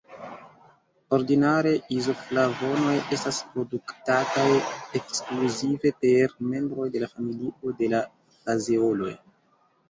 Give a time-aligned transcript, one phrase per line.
[1.15, 4.45] Ordinare izoflavonoj estas produktataj
[5.01, 8.01] ekskluzive per membroj de la familio de la
[8.41, 9.13] fazeoloj.